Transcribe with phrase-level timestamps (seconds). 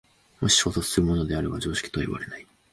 [0.39, 2.47] もし衝突するものであれば常識とはいわれない。